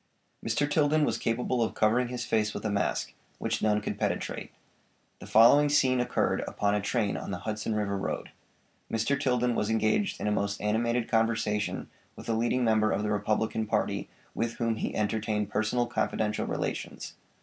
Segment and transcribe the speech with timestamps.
[0.43, 0.67] Mr.
[0.67, 4.49] Tilden was capable of covering his face with a mask, which none could penetrate.
[5.19, 8.31] The following scene occurred upon a train on the Hudson River road.
[8.91, 9.15] Mr.
[9.21, 13.67] Tilden was engaged in a most animated conversation with a leading member of the Republican
[13.67, 17.13] party with whom he entertained personal confidential relations.